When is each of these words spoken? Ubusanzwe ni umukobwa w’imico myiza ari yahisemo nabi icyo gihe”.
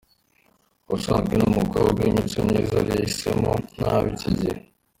Ubusanzwe 0.87 1.33
ni 1.35 1.45
umukobwa 1.51 1.99
w’imico 2.01 2.37
myiza 2.47 2.73
ari 2.79 2.89
yahisemo 2.95 3.51
nabi 3.79 4.07
icyo 4.15 4.29
gihe”. 4.37 4.55